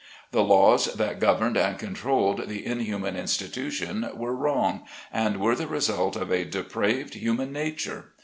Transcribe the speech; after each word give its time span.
The 0.31 0.43
laws 0.43 0.91
that 0.95 1.19
governed 1.19 1.55
and 1.57 1.77
controlled 1.77 2.47
the 2.49 2.65
inhuman 2.65 3.15
institution 3.15 4.09
were 4.15 4.33
wrong, 4.35 4.85
and 5.13 5.37
were 5.39 5.53
the 5.53 5.67
result 5.67 6.15
of 6.15 6.31
a 6.31 6.43
depraved 6.43 7.13
human 7.13 7.51
nature. 7.53 8.13